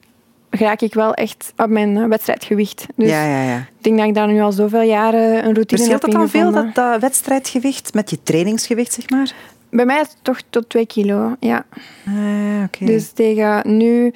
raak 0.50 0.80
ik 0.80 0.94
wel 0.94 1.14
echt 1.14 1.52
op 1.56 1.68
mijn 1.68 1.96
eh, 1.96 2.04
wedstrijdgewicht. 2.04 2.86
Dus 2.94 3.08
ja, 3.08 3.24
ja, 3.24 3.42
ja. 3.42 3.58
ik 3.58 3.84
denk 3.84 3.98
dat 3.98 4.06
ik 4.06 4.14
daar 4.14 4.28
nu 4.28 4.40
al 4.40 4.52
zoveel 4.52 4.82
jaren 4.82 5.44
een 5.44 5.54
routine 5.54 5.66
Verschilt 5.66 5.90
heb 5.90 6.00
dat 6.00 6.12
dan 6.12 6.28
veel, 6.28 6.52
dat, 6.52 6.74
dat 6.74 7.00
wedstrijdgewicht, 7.00 7.94
met 7.94 8.10
je 8.10 8.22
trainingsgewicht, 8.22 8.92
zeg 8.92 9.10
maar? 9.10 9.32
Bij 9.70 9.84
mij 9.84 10.00
is 10.00 10.06
het 10.06 10.16
toch 10.22 10.40
tot 10.50 10.68
2 10.68 10.86
kilo, 10.86 11.36
ja. 11.40 11.64
Ah, 12.06 12.64
okay. 12.64 12.86
Dus 12.86 13.10
tegen 13.10 13.76
nu 13.76 14.12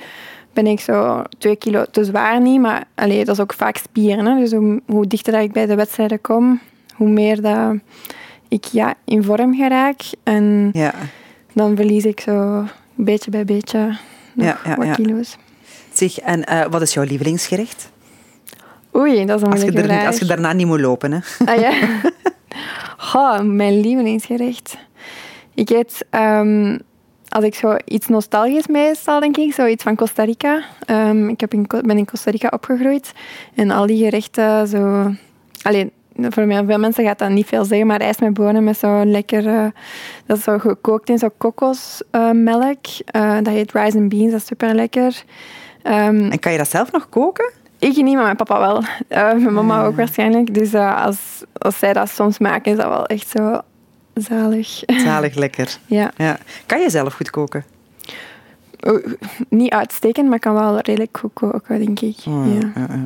ben 0.52 0.66
ik 0.66 0.80
zo 0.80 1.22
2 1.38 1.56
kilo 1.56 1.84
te 1.90 2.04
zwaar 2.04 2.40
niet, 2.40 2.60
maar 2.60 2.84
allee, 2.94 3.24
dat 3.24 3.34
is 3.34 3.42
ook 3.42 3.52
vaak 3.52 3.76
spieren. 3.76 4.26
Hè. 4.26 4.38
Dus 4.38 4.52
hoe, 4.52 4.80
hoe 4.86 5.06
dichter 5.06 5.32
dat 5.32 5.42
ik 5.42 5.52
bij 5.52 5.66
de 5.66 5.74
wedstrijden 5.74 6.20
kom, 6.20 6.60
hoe 6.94 7.08
meer 7.08 7.42
dat 7.42 7.74
ik 8.48 8.64
ja, 8.64 8.94
in 9.04 9.22
vorm 9.22 9.54
geraak. 9.54 10.00
En 10.22 10.70
ja 10.72 10.94
dan 11.56 11.76
verlies 11.76 12.04
ik 12.04 12.20
zo 12.20 12.64
beetje 12.94 13.30
bij 13.30 13.44
beetje 13.44 13.98
nog 14.32 14.64
ja, 14.64 14.76
wat 14.76 14.96
kilo's. 14.96 15.36
Zeg, 15.92 16.18
en 16.18 16.44
uh, 16.52 16.64
wat 16.70 16.82
is 16.82 16.94
jouw 16.94 17.04
lievelingsgerecht? 17.04 17.90
Oei, 18.96 19.24
dat 19.24 19.36
is 19.36 19.42
een 19.42 19.48
moeilijke 19.48 19.80
als 19.80 19.86
je, 19.86 19.92
er, 19.92 20.06
als 20.06 20.18
je 20.18 20.24
daarna 20.24 20.52
niet 20.52 20.66
moet 20.66 20.80
lopen, 20.80 21.12
hè? 21.12 21.18
Ah 21.44 21.60
ja? 21.60 21.72
oh, 23.20 23.40
mijn 23.40 23.80
lievelingsgerecht. 23.80 24.78
Ik 25.54 25.70
eet... 25.70 26.06
Um, 26.10 26.78
als 27.28 27.44
ik 27.44 27.54
zo 27.54 27.76
iets 27.84 28.06
nostalgisch 28.06 28.66
meestal, 28.66 29.20
denk 29.20 29.36
ik, 29.36 29.54
zoiets 29.54 29.82
van 29.82 29.96
Costa 29.96 30.24
Rica. 30.24 30.62
Um, 30.90 31.28
ik 31.28 31.40
heb 31.40 31.52
in, 31.52 31.66
ben 31.66 31.98
in 31.98 32.04
Costa 32.04 32.30
Rica 32.30 32.48
opgegroeid. 32.52 33.12
En 33.54 33.70
al 33.70 33.86
die 33.86 34.04
gerechten 34.04 34.68
zo... 34.68 35.12
Alleen, 35.62 35.90
voor 36.20 36.46
mij, 36.46 36.64
veel 36.64 36.78
mensen 36.78 37.04
gaat 37.04 37.18
dat 37.18 37.30
niet 37.30 37.46
veel 37.46 37.64
zeggen, 37.64 37.86
maar 37.86 38.00
ijs 38.00 38.18
met 38.18 38.34
bonen 38.34 38.64
met 38.64 38.78
zo'n 38.78 39.10
lekker... 39.10 39.44
Uh, 39.44 39.66
dat 40.26 40.36
is 40.36 40.44
zo 40.44 40.58
gekookt 40.58 41.08
in 41.08 41.18
zo'n 41.18 41.30
kokosmelk. 41.38 42.86
Uh, 43.16 43.34
dat 43.36 43.46
heet 43.46 43.72
rice 43.72 43.98
and 43.98 44.08
beans, 44.08 44.30
dat 44.30 44.40
is 44.40 44.46
super 44.46 44.74
lekker. 44.74 45.22
Um, 45.82 46.30
en 46.30 46.38
kan 46.38 46.52
je 46.52 46.58
dat 46.58 46.70
zelf 46.70 46.92
nog 46.92 47.08
koken? 47.08 47.52
Ik 47.78 47.96
niet, 47.96 48.14
maar 48.14 48.24
mijn 48.24 48.36
papa 48.36 48.58
wel. 48.58 48.76
Uh, 48.78 49.42
mijn 49.42 49.52
mama 49.52 49.84
ook 49.84 49.96
waarschijnlijk. 49.96 50.54
Dus 50.54 50.74
als, 50.74 51.44
als 51.52 51.78
zij 51.78 51.92
dat 51.92 52.10
soms 52.10 52.38
maken, 52.38 52.72
is 52.72 52.78
dat 52.78 52.88
wel 52.88 53.06
echt 53.06 53.28
zo 53.28 53.60
zalig. 54.14 54.82
Zalig 55.04 55.34
lekker. 55.34 55.78
ja. 55.86 56.10
ja. 56.16 56.38
Kan 56.66 56.80
je 56.80 56.90
zelf 56.90 57.14
goed 57.14 57.30
koken? 57.30 57.64
niet 59.48 59.72
uitstekend, 59.72 60.28
maar 60.28 60.38
kan 60.38 60.54
wel 60.54 60.78
redelijk 60.78 61.18
goed 61.18 61.32
koken, 61.32 61.78
denk 61.78 62.00
ik. 62.00 62.16
Oh, 62.26 62.46
ja. 62.60 62.70
Ja, 62.74 63.02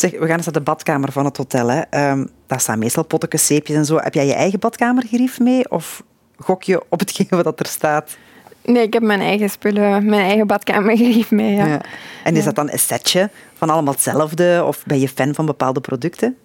Zeg, 0.00 0.10
we 0.10 0.26
gaan 0.26 0.36
eens 0.36 0.44
naar 0.44 0.54
de 0.54 0.60
badkamer 0.60 1.12
van 1.12 1.24
het 1.24 1.36
hotel. 1.36 1.68
Hè. 1.68 2.10
Um, 2.10 2.28
daar 2.46 2.60
staan 2.60 2.78
meestal 2.78 3.04
pottekens, 3.04 3.46
zeepjes 3.46 3.76
en 3.76 3.84
zo. 3.84 3.96
Heb 3.96 4.14
jij 4.14 4.26
je 4.26 4.34
eigen 4.34 4.58
badkamergerief 4.58 5.40
mee? 5.40 5.70
Of 5.70 6.02
gok 6.38 6.62
je 6.62 6.82
op 6.88 7.00
hetgeen 7.00 7.42
wat 7.42 7.60
er 7.60 7.66
staat? 7.66 8.16
Nee, 8.64 8.82
ik 8.82 8.92
heb 8.92 9.02
mijn 9.02 9.20
eigen 9.20 9.50
spullen, 9.50 10.04
mijn 10.04 10.24
eigen 10.24 10.46
badkamergerief 10.46 11.30
mee, 11.30 11.54
ja. 11.54 11.66
ja. 11.66 11.80
En 12.24 12.36
is 12.36 12.44
dat 12.44 12.54
dan 12.54 12.70
een 12.70 12.78
setje 12.78 13.30
van 13.54 13.70
allemaal 13.70 13.92
hetzelfde? 13.92 14.64
Of 14.66 14.84
ben 14.86 15.00
je 15.00 15.08
fan 15.08 15.34
van 15.34 15.46
bepaalde 15.46 15.80
producten? 15.80 16.36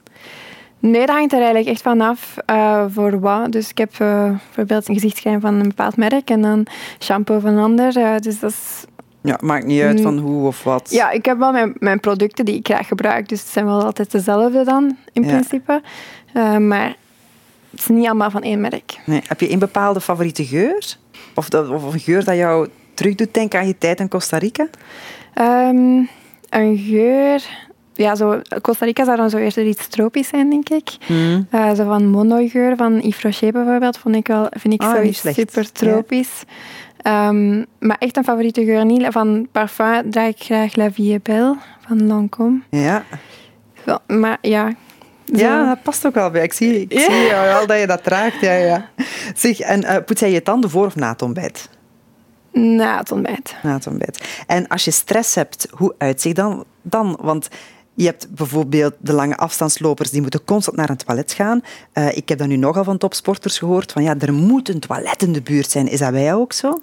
Nee, 0.79 1.05
dat 1.05 1.15
hangt 1.15 1.31
er 1.31 1.37
eigenlijk 1.37 1.67
echt 1.67 1.81
vanaf 1.81 2.35
uh, 2.49 2.85
voor 2.89 3.19
wat. 3.19 3.51
Dus 3.51 3.69
ik 3.69 3.77
heb 3.77 3.91
uh, 4.01 4.29
bijvoorbeeld 4.29 4.87
een 4.87 4.93
gezichtscrème 4.93 5.39
van 5.39 5.53
een 5.53 5.67
bepaald 5.67 5.97
merk 5.97 6.29
en 6.29 6.41
dan 6.41 6.65
shampoo 6.99 7.39
van 7.39 7.53
een 7.53 7.63
ander. 7.63 7.97
Uh, 7.97 8.17
dus 8.17 8.39
dat 8.39 8.49
is 8.49 8.85
ja, 9.23 9.37
maakt 9.41 9.65
niet 9.65 9.81
uit 9.81 10.01
van 10.01 10.17
hoe 10.17 10.47
of 10.47 10.63
wat. 10.63 10.87
Ja, 10.91 11.11
ik 11.11 11.25
heb 11.25 11.37
wel 11.37 11.51
mijn, 11.51 11.73
mijn 11.79 11.99
producten 11.99 12.45
die 12.45 12.55
ik 12.55 12.65
graag 12.65 12.87
gebruik, 12.87 13.29
dus 13.29 13.39
het 13.39 13.49
zijn 13.49 13.65
wel 13.65 13.83
altijd 13.83 14.11
dezelfde 14.11 14.63
dan, 14.63 14.97
in 15.13 15.21
principe. 15.21 15.81
Uh, 16.33 16.57
maar 16.57 16.95
het 17.69 17.79
is 17.79 17.87
niet 17.87 18.05
allemaal 18.05 18.31
van 18.31 18.41
één 18.41 18.61
merk. 18.61 18.99
Nee. 19.05 19.21
Heb 19.27 19.39
je 19.39 19.51
een 19.51 19.59
bepaalde 19.59 20.01
favoriete 20.01 20.45
geur? 20.45 20.97
Of, 21.35 21.49
dat, 21.49 21.69
of 21.69 21.93
een 21.93 21.99
geur 21.99 22.23
dat 22.23 22.35
jou 22.35 22.67
terug 22.93 23.15
doet 23.15 23.33
denken 23.33 23.59
aan 23.59 23.67
je 23.67 23.77
tijd 23.77 23.99
in 23.99 24.07
Costa 24.07 24.37
Rica? 24.37 24.67
Um, 25.41 26.09
een 26.49 26.77
geur... 26.77 27.71
Ja, 27.95 28.15
zo, 28.15 28.41
Costa 28.61 28.85
Rica 28.85 29.05
zou 29.05 29.17
dan 29.17 29.29
zo 29.29 29.37
eerder 29.37 29.65
iets 29.65 29.87
tropisch 29.87 30.27
zijn, 30.27 30.49
denk 30.49 30.69
ik. 30.69 30.97
Mm. 31.07 31.47
Uh, 31.51 31.73
zo 31.73 31.85
van 31.85 32.07
Mono-geur 32.07 32.75
van 32.75 32.99
Yves 32.99 33.21
Rocher 33.21 33.51
bijvoorbeeld, 33.51 33.97
vond 33.97 34.15
ik 34.15 34.27
wel, 34.27 34.47
vind 34.49 34.73
ik 34.73 34.81
oh, 34.81 35.03
super 35.11 35.71
tropisch. 35.71 36.43
Um, 37.03 37.65
maar 37.79 37.97
echt 37.99 38.17
een 38.17 38.23
favoriete 38.23 38.65
geur 38.65 38.85
niet. 38.85 39.05
Van 39.09 39.47
parfum 39.51 40.11
draag 40.11 40.27
ik 40.27 40.39
graag 40.39 40.75
La 40.75 40.91
Vie 40.91 41.19
Belle 41.19 41.57
van 41.87 42.01
Lancôme. 42.01 42.67
Ja. 42.69 43.03
Maar 44.07 44.37
ja... 44.41 44.73
Ja, 45.25 45.67
dat 45.67 45.83
past 45.83 46.05
ook 46.05 46.13
wel 46.13 46.29
bij. 46.29 46.43
Ik 46.43 46.53
zie, 46.53 46.85
ik 46.87 46.99
zie 46.99 47.29
wel 47.29 47.67
dat 47.67 47.79
je 47.79 47.87
dat 47.87 48.03
draagt. 48.03 48.41
Ja, 48.41 48.53
ja. 48.53 48.89
Zeg, 49.35 49.59
en 49.59 49.83
uh, 49.83 49.95
poets 50.05 50.19
jij 50.19 50.31
je 50.31 50.41
tanden 50.41 50.69
voor 50.69 50.85
of 50.85 50.95
na 50.95 51.11
het 51.11 51.21
ontbijt? 51.21 51.69
Na 52.51 52.97
het 52.97 53.11
ontbijt. 53.11 53.55
Na 53.63 53.73
het 53.73 53.87
ontbijt. 53.87 54.43
En 54.47 54.67
als 54.67 54.85
je 54.85 54.91
stress 54.91 55.35
hebt, 55.35 55.67
hoe 55.71 55.95
uitzicht 55.97 56.35
dan? 56.35 56.65
dan? 56.81 57.17
Want 57.21 57.47
je 57.93 58.05
hebt 58.05 58.27
bijvoorbeeld 58.35 58.93
de 58.99 59.13
lange 59.13 59.37
afstandslopers 59.37 60.09
die 60.11 60.21
moeten 60.21 60.43
constant 60.43 60.77
naar 60.77 60.89
een 60.89 60.97
toilet 60.97 61.31
gaan. 61.31 61.61
Uh, 61.93 62.17
ik 62.17 62.29
heb 62.29 62.37
dat 62.37 62.47
nu 62.47 62.55
nogal 62.55 62.83
van 62.83 62.97
topsporters 62.97 63.57
gehoord. 63.57 63.91
Van 63.91 64.03
ja, 64.03 64.15
er 64.19 64.33
moet 64.33 64.69
een 64.69 64.79
toilet 64.79 65.21
in 65.21 65.33
de 65.33 65.41
buurt 65.41 65.69
zijn. 65.69 65.87
Is 65.87 65.99
dat 65.99 66.11
bij 66.11 66.23
jou 66.23 66.41
ook 66.41 66.53
zo? 66.53 66.79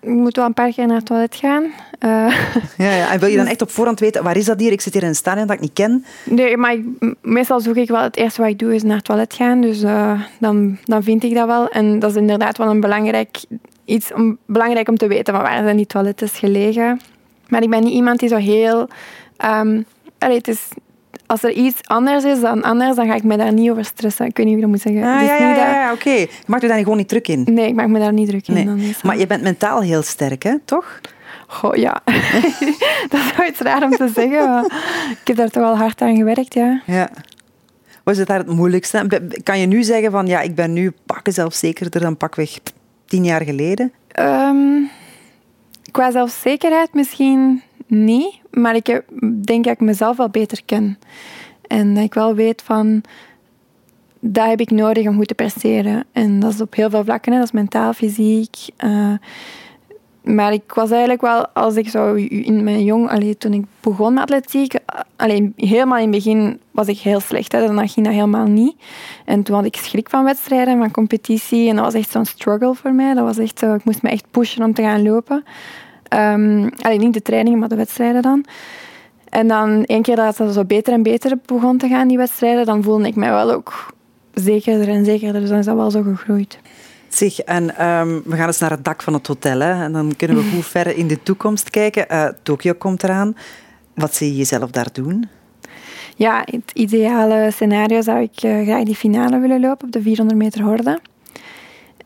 Ik 0.00 0.08
moet 0.08 0.36
wel 0.36 0.44
een 0.44 0.54
paar 0.54 0.72
keer 0.72 0.86
naar 0.86 0.96
het 0.96 1.06
toilet 1.06 1.34
gaan. 1.34 1.62
Uh, 1.62 1.70
ja, 2.86 2.94
ja, 2.94 3.12
En 3.12 3.20
wil 3.20 3.28
je 3.28 3.36
dan 3.36 3.46
echt 3.46 3.62
op 3.62 3.70
voorhand 3.70 4.00
weten, 4.00 4.22
waar 4.22 4.36
is 4.36 4.44
dat 4.44 4.60
hier? 4.60 4.72
Ik 4.72 4.80
zit 4.80 4.92
hier 4.92 5.02
in 5.02 5.08
een 5.08 5.14
stadion 5.14 5.46
dat 5.46 5.56
ik 5.56 5.62
niet 5.62 5.72
ken. 5.72 6.04
Nee, 6.24 6.56
maar 6.56 6.72
ik, 6.72 6.84
meestal 7.22 7.60
zoek 7.60 7.76
ik 7.76 7.88
wel, 7.88 8.02
het 8.02 8.16
eerste 8.16 8.40
wat 8.40 8.50
ik 8.50 8.58
doe 8.58 8.74
is 8.74 8.82
naar 8.82 8.96
het 8.96 9.04
toilet 9.04 9.34
gaan. 9.34 9.60
Dus 9.60 9.82
uh, 9.82 10.20
dan, 10.38 10.78
dan 10.84 11.02
vind 11.02 11.22
ik 11.24 11.34
dat 11.34 11.46
wel. 11.46 11.68
En 11.68 11.98
dat 11.98 12.10
is 12.10 12.16
inderdaad 12.16 12.58
wel 12.58 12.68
een 12.68 12.80
belangrijk, 12.80 13.38
iets 13.84 14.12
om, 14.12 14.38
belangrijk 14.46 14.88
om 14.88 14.96
te 14.96 15.06
weten, 15.06 15.34
van 15.34 15.42
waar 15.42 15.62
zijn 15.62 15.76
die 15.76 15.86
toiletten 15.86 16.28
gelegen. 16.28 17.00
Maar 17.48 17.62
ik 17.62 17.70
ben 17.70 17.82
niet 17.82 17.92
iemand 17.92 18.18
die 18.18 18.28
zo 18.28 18.36
heel... 18.36 18.88
Um, 19.44 19.84
allee, 20.18 20.36
het 20.36 20.48
is 20.48 20.68
als 21.30 21.42
er 21.42 21.52
iets 21.52 21.80
anders 21.82 22.24
is 22.24 22.40
dan 22.40 22.62
anders, 22.62 22.96
dan 22.96 23.06
ga 23.06 23.14
ik 23.14 23.22
me 23.22 23.36
daar 23.36 23.52
niet 23.52 23.70
over 23.70 23.84
stressen. 23.84 24.26
Ik 24.26 24.36
weet 24.36 24.46
niet 24.46 24.54
hoe 24.54 24.64
ik 24.64 24.70
dat 24.70 24.70
moet 24.70 24.94
zeggen. 24.94 25.14
Ah, 25.14 25.26
ja, 25.26 25.36
ja, 25.36 25.54
ja, 25.54 25.72
ja 25.72 25.92
oké. 25.92 26.10
Je 26.10 26.28
maakt 26.46 26.62
je 26.62 26.68
daar 26.68 26.78
gewoon 26.78 26.96
niet 26.96 27.08
druk 27.08 27.28
in? 27.28 27.46
Nee, 27.50 27.68
ik 27.68 27.74
maak 27.74 27.88
me 27.88 27.98
daar 27.98 28.12
niet 28.12 28.28
druk 28.28 28.48
in. 28.48 28.64
Dan 28.66 28.80
maar 29.02 29.18
je 29.18 29.26
bent 29.26 29.42
mentaal 29.42 29.80
heel 29.80 30.02
sterk, 30.02 30.42
hè? 30.42 30.58
toch? 30.64 31.00
Goh, 31.46 31.74
ja. 31.74 32.00
dat 33.10 33.20
is 33.20 33.36
wel 33.36 33.46
iets 33.46 33.60
raar 33.60 33.82
om 33.82 33.90
te 33.90 34.10
zeggen, 34.14 34.48
maar 34.48 34.64
ik 35.10 35.20
heb 35.24 35.36
daar 35.36 35.50
toch 35.50 35.62
wel 35.62 35.76
hard 35.76 36.00
aan 36.00 36.16
gewerkt, 36.16 36.54
ja. 36.54 36.82
Ja. 36.86 37.10
Was 38.04 38.16
het 38.16 38.26
daar 38.26 38.38
het 38.38 38.54
moeilijkste? 38.54 39.20
Kan 39.42 39.58
je 39.58 39.66
nu 39.66 39.82
zeggen 39.82 40.10
van, 40.10 40.26
ja, 40.26 40.40
ik 40.40 40.54
ben 40.54 40.72
nu 40.72 40.92
pakken 41.06 41.32
zelfzekerder 41.32 42.00
dan 42.00 42.16
pakweg 42.16 42.58
tien 43.06 43.24
jaar 43.24 43.42
geleden? 43.42 43.92
Um, 44.20 44.90
qua 45.90 46.10
zelfzekerheid 46.10 46.94
misschien 46.94 47.62
niet, 47.90 48.40
maar 48.50 48.74
ik 48.74 49.02
denk 49.42 49.64
dat 49.64 49.72
ik 49.72 49.80
mezelf 49.80 50.16
wel 50.16 50.28
beter 50.28 50.62
ken. 50.64 50.98
En 51.66 51.94
dat 51.94 52.04
ik 52.04 52.14
wel 52.14 52.34
weet 52.34 52.62
van, 52.62 53.02
dat 54.20 54.46
heb 54.46 54.60
ik 54.60 54.70
nodig 54.70 55.06
om 55.06 55.16
goed 55.16 55.28
te 55.28 55.34
presteren. 55.34 56.04
En 56.12 56.40
dat 56.40 56.52
is 56.52 56.60
op 56.60 56.74
heel 56.74 56.90
veel 56.90 57.04
vlakken, 57.04 57.32
hè. 57.32 57.38
dat 57.38 57.46
is 57.46 57.54
mentaal, 57.54 57.92
fysiek. 57.92 58.56
Uh, 58.84 59.12
maar 60.22 60.52
ik 60.52 60.72
was 60.74 60.90
eigenlijk 60.90 61.20
wel, 61.20 61.48
als 61.48 61.76
ik 61.76 61.88
zo 61.88 62.14
in 62.14 62.64
mijn 62.64 62.84
jong, 62.84 63.08
allee, 63.08 63.36
toen 63.36 63.52
ik 63.52 63.64
begon 63.80 64.14
met 64.14 64.22
atletiek, 64.22 64.74
alleen 65.16 65.52
helemaal 65.56 65.98
in 65.98 66.02
het 66.02 66.10
begin 66.10 66.60
was 66.70 66.86
ik 66.86 66.98
heel 66.98 67.20
slecht. 67.20 67.52
Hè, 67.52 67.66
dan 67.66 67.88
ging 67.88 68.06
dat 68.06 68.14
helemaal 68.14 68.46
niet. 68.46 68.76
En 69.24 69.42
toen 69.42 69.56
had 69.56 69.64
ik 69.64 69.76
schrik 69.76 70.10
van 70.10 70.24
wedstrijden, 70.24 70.78
van 70.78 70.90
competitie. 70.90 71.68
En 71.68 71.76
dat 71.76 71.84
was 71.84 71.94
echt 71.94 72.10
zo'n 72.10 72.24
struggle 72.24 72.74
voor 72.74 72.92
mij. 72.92 73.14
Dat 73.14 73.24
was 73.24 73.38
echt 73.38 73.58
zo, 73.58 73.74
ik 73.74 73.84
moest 73.84 74.02
me 74.02 74.10
echt 74.10 74.24
pushen 74.30 74.64
om 74.64 74.74
te 74.74 74.82
gaan 74.82 75.02
lopen. 75.02 75.44
Um, 76.14 76.70
alleen 76.80 77.00
niet 77.00 77.14
de 77.14 77.22
trainingen, 77.22 77.58
maar 77.58 77.68
de 77.68 77.76
wedstrijden 77.76 78.22
dan. 78.22 78.44
En 79.28 79.48
dan 79.48 79.84
één 79.84 80.02
keer 80.02 80.16
dat 80.16 80.38
het 80.38 80.54
zo 80.54 80.64
beter 80.64 80.92
en 80.92 81.02
beter 81.02 81.38
begon 81.46 81.78
te 81.78 81.88
gaan, 81.88 82.08
die 82.08 82.16
wedstrijden, 82.16 82.66
dan 82.66 82.82
voelde 82.82 83.06
ik 83.06 83.16
mij 83.16 83.30
wel 83.30 83.52
ook 83.52 83.94
zekerder 84.34 84.88
en 84.88 85.04
zekerder. 85.04 85.40
Dus 85.40 85.50
dan 85.50 85.58
is 85.58 85.64
dat 85.64 85.76
wel 85.76 85.90
zo 85.90 86.02
gegroeid. 86.02 86.58
Zeg, 87.08 87.38
en 87.38 87.86
um, 87.86 88.22
we 88.24 88.36
gaan 88.36 88.46
eens 88.46 88.58
naar 88.58 88.70
het 88.70 88.84
dak 88.84 89.02
van 89.02 89.12
het 89.12 89.26
hotel. 89.26 89.60
Hè, 89.60 89.84
en 89.84 89.92
dan 89.92 90.14
kunnen 90.16 90.36
we 90.36 90.50
goed 90.54 90.66
ver 90.66 90.96
in 90.96 91.08
de 91.08 91.22
toekomst 91.22 91.70
kijken. 91.70 92.06
Uh, 92.10 92.28
Tokio 92.42 92.72
komt 92.72 93.02
eraan. 93.02 93.36
Wat 93.94 94.14
zie 94.14 94.30
je 94.30 94.36
jezelf 94.36 94.70
daar 94.70 94.88
doen? 94.92 95.28
Ja, 96.16 96.42
het 96.44 96.70
ideale 96.72 97.50
scenario 97.50 98.00
zou 98.00 98.20
ik 98.20 98.42
uh, 98.42 98.62
graag 98.62 98.84
die 98.84 98.94
finale 98.94 99.38
willen 99.38 99.60
lopen 99.60 99.86
op 99.86 99.92
de 99.92 100.02
400 100.02 100.38
meter 100.38 100.62
horde. 100.62 101.00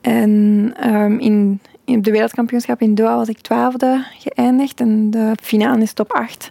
En 0.01 0.75
um, 0.85 1.19
in 1.19 1.61
op 1.85 2.05
de 2.05 2.11
wereldkampioenschap 2.11 2.81
in 2.81 2.95
Doha 2.95 3.17
was 3.17 3.29
ik 3.29 3.41
twaalfde 3.41 4.05
geëindigd 4.19 4.81
en 4.81 5.11
de 5.11 5.33
finale 5.43 5.83
is 5.83 5.93
top 5.93 6.13
8. 6.13 6.51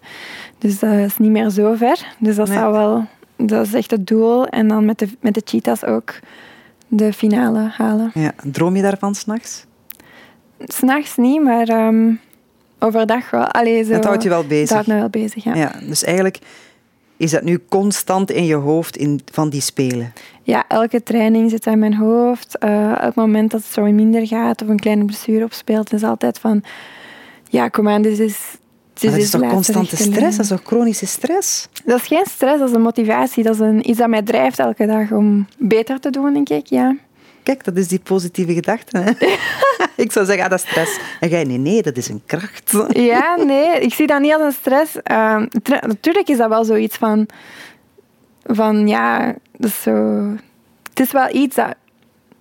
Dus 0.58 0.80
dat 0.80 0.94
is 0.94 1.18
niet 1.18 1.32
meer 1.32 1.50
zo 1.50 1.74
ver. 1.74 2.06
Dus 2.20 2.36
dat, 2.36 2.48
zou 2.48 2.72
wel, 2.72 3.06
dat 3.36 3.66
is 3.66 3.74
echt 3.74 3.92
het 3.92 4.08
doel. 4.08 4.48
En 4.48 4.68
dan 4.68 4.86
met 4.86 5.00
de, 5.00 5.08
met 5.20 5.34
de 5.34 5.42
cheetahs 5.46 5.86
ook 5.86 6.14
de 6.88 7.14
finale 7.14 7.60
halen. 7.60 8.12
Ja. 8.14 8.32
Droom 8.44 8.76
je 8.76 8.82
daarvan 8.82 9.16
s'nachts? 9.16 9.66
S'nachts 10.60 11.18
niet, 11.18 11.44
maar 11.44 11.88
um, 11.88 12.20
overdag 12.80 13.30
wel. 13.30 13.46
Allee, 13.46 13.84
zo, 13.84 13.92
dat 13.92 14.06
houdt 14.06 14.24
je 14.24 14.30
wel 14.30 14.48
bezig? 14.48 14.68
Dat 14.68 14.76
houdt 14.76 14.88
me 14.88 14.96
wel 14.96 15.10
bezig, 15.10 15.44
ja. 15.44 15.56
ja. 15.56 15.72
Dus 15.88 16.04
eigenlijk 16.04 16.40
is 17.24 17.32
dat 17.32 17.44
nu 17.44 17.60
constant 17.70 18.32
in 18.32 18.46
je 18.46 18.56
hoofd 18.56 18.98
in, 18.98 19.22
van 19.32 19.50
die 19.50 19.62
spelen? 19.62 20.14
Ja, 20.42 20.66
elke 20.68 21.04
training 21.04 21.50
zit 21.50 21.66
in 21.66 21.80
mijn 21.80 21.96
hoofd. 21.96 22.56
Uh, 22.64 23.02
elk 23.02 23.16
moment 23.16 23.52
dat 23.52 23.62
het 23.62 23.74
zo 23.74 23.84
minder 23.84 24.28
gaat 24.28 24.62
of 24.62 24.68
een 24.68 24.80
kleine 24.80 25.06
blessure 25.06 25.44
opspeelt, 25.44 25.94
is 25.94 26.04
altijd 26.04 26.40
van... 26.40 26.64
Ja, 27.50 27.68
kom 27.68 27.90
aan, 27.90 28.02
dit 28.02 28.20
is... 28.20 28.38
Dat 28.94 29.14
is, 29.14 29.30
toch 29.30 29.50
constante 29.50 29.96
stress? 29.96 30.38
Dat 30.38 30.46
is 30.46 30.48
toch 30.48 30.62
chronische 30.64 31.06
stress? 31.06 31.68
Dat 31.86 32.00
is 32.00 32.08
geen 32.08 32.26
stress, 32.30 32.60
dat 32.60 32.70
is 32.70 32.76
een 32.76 32.82
motivatie. 32.82 33.44
Dat 33.44 33.54
is 33.54 33.60
een, 33.60 33.90
iets 33.90 33.98
dat 33.98 34.10
mij 34.10 34.22
drijft 34.22 34.60
elke 34.60 34.86
dag 34.86 35.12
om 35.12 35.48
beter 35.58 36.00
te 36.00 36.10
doen, 36.10 36.34
denk 36.34 36.50
ik, 36.50 36.68
ja. 36.68 36.96
Kijk, 37.44 37.64
dat 37.64 37.78
is 37.78 37.88
die 37.88 38.00
positieve 38.00 38.54
gedachte. 38.54 38.98
Hè? 38.98 39.12
ik 40.04 40.12
zou 40.12 40.26
zeggen, 40.26 40.44
ah, 40.44 40.50
dat 40.50 40.64
is 40.64 40.70
stress. 40.70 41.00
En 41.20 41.30
jij, 41.30 41.44
nee, 41.44 41.58
nee, 41.58 41.82
dat 41.82 41.98
is 41.98 42.08
een 42.08 42.22
kracht. 42.26 42.72
ja, 43.14 43.36
nee, 43.36 43.80
ik 43.80 43.94
zie 43.94 44.08
dat 44.08 44.22
niet 44.22 44.34
als 44.34 44.42
een 44.42 44.52
stress. 44.52 44.96
Uh, 45.12 45.42
natuurlijk 45.88 46.28
is 46.28 46.38
dat 46.38 46.50
wel 46.50 46.66
zoiets 46.66 46.98
van... 46.98 47.28
Van, 48.44 48.88
ja, 48.88 49.36
dat 49.58 49.70
is 49.70 49.82
zo... 49.82 49.92
Het 50.90 51.00
is 51.00 51.12
wel 51.12 51.36
iets 51.36 51.56
dat 51.56 51.76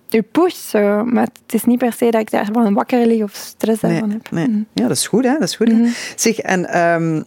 je 0.07 0.21
pusht, 0.21 0.69
zo, 0.69 1.05
maar 1.05 1.27
het 1.43 1.53
is 1.53 1.63
niet 1.63 1.77
per 1.77 1.93
se 1.93 2.11
dat 2.11 2.21
ik 2.21 2.31
daar 2.31 2.49
van 2.53 2.73
wakker 2.73 3.05
lig 3.05 3.23
of 3.23 3.33
stress 3.33 3.81
nee, 3.81 3.91
daarvan 3.91 4.11
heb. 4.11 4.31
Nee. 4.31 4.47
Mm. 4.47 4.65
Ja, 4.73 4.87
dat 4.87 4.97
is 4.97 5.07
goed, 5.07 5.23
hè. 5.23 5.33
Dat 5.33 5.47
is 5.47 5.55
goed, 5.55 5.71
mm 5.71 5.93
Zeg, 6.15 6.39
en... 6.39 6.81
Um, 6.81 7.23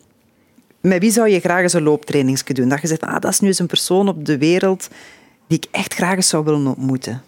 met 0.81 1.01
wie 1.01 1.11
zou 1.11 1.29
je 1.29 1.41
graag 1.41 1.63
eens 1.63 1.73
een 1.73 1.83
looptrainingsje 1.83 2.53
doen? 2.53 2.69
Dat 2.69 2.81
je 2.81 2.87
zegt, 2.87 3.01
ah, 3.01 3.21
dat 3.21 3.33
is 3.33 3.41
nu 3.41 3.49
eens 3.49 3.59
een 3.59 3.67
persoon 3.67 4.09
op 4.09 4.25
de 4.25 4.39
wereld 4.39 4.89
die 5.47 5.59
ik 5.59 5.67
echt 5.71 5.95
graag 5.95 6.17
eens 6.17 6.29
zou 6.29 6.45
willen 6.45 6.67
ontmoeten. 6.67 7.23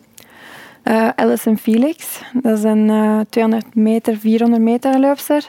Uh, 0.84 1.08
Alison 1.14 1.58
Felix, 1.58 2.22
dat 2.42 2.58
is 2.58 2.64
een 2.64 2.88
uh, 2.88 3.20
200 3.28 3.74
meter, 3.74 4.16
400 4.16 4.62
meter 4.62 5.00
loopster. 5.00 5.48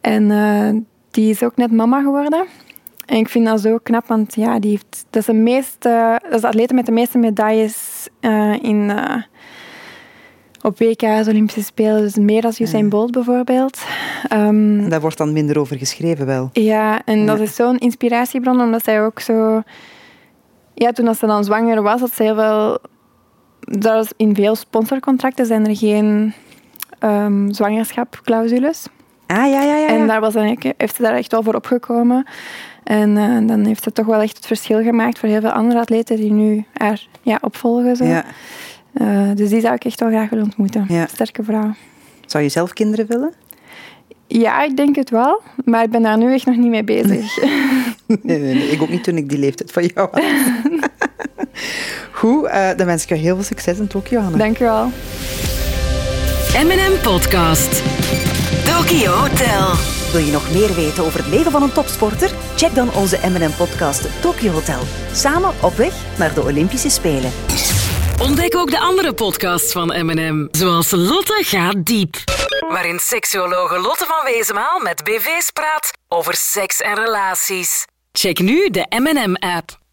En 0.00 0.30
uh, 0.30 0.80
die 1.10 1.30
is 1.30 1.42
ook 1.42 1.56
net 1.56 1.72
mama 1.72 2.02
geworden. 2.02 2.46
En 3.06 3.16
ik 3.16 3.28
vind 3.28 3.46
dat 3.46 3.60
zo 3.60 3.78
knap, 3.82 4.06
want 4.06 4.34
ja, 4.34 4.58
die 4.58 4.70
heeft, 4.70 5.06
dat, 5.10 5.20
is 5.20 5.26
de 5.26 5.32
meeste, 5.32 6.18
dat 6.22 6.34
is 6.34 6.40
de 6.40 6.46
atlete 6.46 6.74
met 6.74 6.86
de 6.86 6.92
meeste 6.92 7.18
medailles 7.18 8.08
in, 8.60 8.90
op 10.66 10.78
WK's, 10.78 11.28
Olympische 11.28 11.62
Spelen. 11.62 12.00
Dus 12.00 12.14
meer 12.14 12.42
dan 12.42 12.52
Usain 12.58 12.88
Bolt 12.88 13.10
bijvoorbeeld. 13.10 13.84
Um, 14.32 14.88
daar 14.88 15.00
wordt 15.00 15.18
dan 15.18 15.32
minder 15.32 15.58
over 15.58 15.76
geschreven 15.76 16.26
wel. 16.26 16.50
Ja, 16.52 17.02
en 17.04 17.18
ja. 17.18 17.26
dat 17.26 17.40
is 17.40 17.54
zo'n 17.54 17.78
inspiratiebron, 17.78 18.60
omdat 18.60 18.84
zij 18.84 19.04
ook 19.04 19.20
zo... 19.20 19.62
Ja, 20.74 20.92
toen 20.92 21.14
ze 21.14 21.26
dan 21.26 21.44
zwanger 21.44 21.82
was, 21.82 22.00
had 22.00 22.12
ze 22.12 22.22
heel 22.22 22.34
veel 22.34 22.78
dat 23.66 24.14
in 24.16 24.34
veel 24.34 24.54
sponsorcontracten 24.54 25.46
zijn 25.46 25.66
er 25.66 25.76
geen 25.76 26.32
um, 27.00 27.52
zwangerschapclausules. 27.52 28.86
Ah, 29.26 29.36
ja, 29.36 29.62
ja, 29.62 29.76
ja. 29.76 29.88
En 29.88 30.06
daar 30.06 30.20
was 30.20 30.32
dan, 30.32 30.58
heeft 30.76 30.96
ze 30.96 31.02
daar 31.02 31.14
echt 31.14 31.32
wel 31.32 31.42
voor 31.42 31.54
opgekomen. 31.54 32.26
En 32.84 33.16
uh, 33.16 33.48
dan 33.48 33.64
heeft 33.64 33.82
ze 33.82 33.92
toch 33.92 34.06
wel 34.06 34.20
echt 34.20 34.36
het 34.36 34.46
verschil 34.46 34.82
gemaakt 34.82 35.18
voor 35.18 35.28
heel 35.28 35.40
veel 35.40 35.50
andere 35.50 35.80
atleten 35.80 36.16
die 36.16 36.32
nu 36.32 36.64
haar 36.72 37.06
ja, 37.22 37.38
opvolgen. 37.40 37.96
Zo. 37.96 38.04
Ja. 38.04 38.24
Uh, 38.94 39.30
dus 39.34 39.48
die 39.48 39.60
zou 39.60 39.74
ik 39.74 39.84
echt 39.84 40.00
wel 40.00 40.08
graag 40.08 40.30
willen 40.30 40.44
ontmoeten. 40.44 40.84
Ja. 40.88 41.06
Sterke 41.06 41.42
vrouw. 41.42 41.74
Zou 42.26 42.44
je 42.44 42.50
zelf 42.50 42.72
kinderen 42.72 43.06
willen? 43.06 43.32
Ja, 44.26 44.62
ik 44.62 44.76
denk 44.76 44.96
het 44.96 45.10
wel. 45.10 45.40
Maar 45.64 45.82
ik 45.82 45.90
ben 45.90 46.02
daar 46.02 46.18
nu 46.18 46.32
echt 46.32 46.46
nog 46.46 46.56
niet 46.56 46.70
mee 46.70 46.84
bezig. 46.84 47.36
Nee, 48.06 48.18
nee, 48.22 48.38
nee, 48.38 48.54
nee. 48.54 48.68
ik 48.68 48.82
ook 48.82 48.88
niet 48.88 49.04
toen 49.04 49.16
ik 49.16 49.28
die 49.28 49.38
leeftijd 49.38 49.72
van 49.72 49.84
jou 49.94 50.08
had. 50.12 50.22
Goed, 52.26 52.44
uh, 52.44 52.68
dan 52.76 52.86
wens 52.86 53.02
ik 53.02 53.08
je 53.08 53.14
heel 53.14 53.34
veel 53.34 53.44
succes 53.44 53.78
in 53.78 53.86
Tokio, 53.86 54.20
Hanne. 54.20 54.38
Dank 54.38 54.58
je 54.58 54.64
wel. 54.64 54.92
M&M 56.64 57.00
Podcast. 57.02 57.82
Tokyo 58.64 59.12
Hotel. 59.12 59.74
Wil 60.12 60.20
je 60.20 60.32
nog 60.32 60.52
meer 60.52 60.74
weten 60.74 61.04
over 61.04 61.18
het 61.18 61.28
leven 61.28 61.52
van 61.52 61.62
een 61.62 61.72
topsporter? 61.72 62.30
Check 62.56 62.74
dan 62.74 62.94
onze 62.94 63.18
M&M 63.22 63.50
podcast 63.56 64.22
Tokyo 64.22 64.52
Hotel. 64.52 64.80
Samen 65.12 65.50
op 65.62 65.76
weg 65.76 65.94
naar 66.18 66.34
de 66.34 66.42
Olympische 66.42 66.90
Spelen. 66.90 67.30
Ontdek 68.22 68.56
ook 68.56 68.70
de 68.70 68.78
andere 68.78 69.12
podcasts 69.12 69.72
van 69.72 69.86
M&M, 69.86 70.48
zoals 70.50 70.90
Lotte 70.90 71.42
gaat 71.46 71.84
diep. 71.84 72.16
Waarin 72.68 72.98
seksuologe 72.98 73.78
Lotte 73.78 74.04
van 74.04 74.32
Wezenmaal 74.32 74.80
met 74.80 75.04
BV's 75.04 75.50
praat 75.50 75.90
over 76.08 76.34
seks 76.36 76.80
en 76.80 76.94
relaties. 76.94 77.84
Check 78.12 78.38
nu 78.38 78.70
de 78.70 78.86
M&M-app. 78.88 79.84